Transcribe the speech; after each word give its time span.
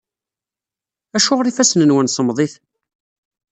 Acuɣer 1.17 1.45
ifassen-nwen 1.47 2.07
semmḍit? 2.09 2.53